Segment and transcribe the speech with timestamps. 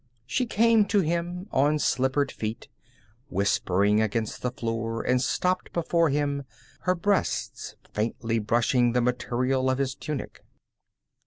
[0.25, 2.67] She came to him on slippered feet,
[3.29, 6.41] whispering against the floor and stopped before him,
[6.85, 10.43] her breasts faintly brushing the material of his tunic.